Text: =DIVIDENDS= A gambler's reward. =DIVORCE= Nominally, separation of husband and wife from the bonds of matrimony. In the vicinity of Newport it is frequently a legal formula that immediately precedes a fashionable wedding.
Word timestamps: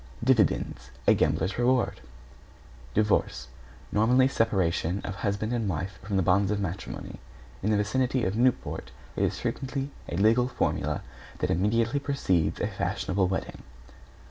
=DIVIDENDS= 0.23 0.89
A 1.05 1.13
gambler's 1.13 1.59
reward. 1.59 2.01
=DIVORCE= 2.95 3.49
Nominally, 3.91 4.27
separation 4.27 4.99
of 5.03 5.13
husband 5.17 5.53
and 5.53 5.69
wife 5.69 5.99
from 6.01 6.17
the 6.17 6.23
bonds 6.23 6.49
of 6.49 6.59
matrimony. 6.59 7.19
In 7.61 7.69
the 7.69 7.77
vicinity 7.77 8.25
of 8.25 8.35
Newport 8.35 8.89
it 9.15 9.23
is 9.23 9.39
frequently 9.41 9.91
a 10.09 10.17
legal 10.17 10.47
formula 10.47 11.03
that 11.37 11.51
immediately 11.51 11.99
precedes 11.99 12.59
a 12.59 12.65
fashionable 12.65 13.27
wedding. 13.27 13.61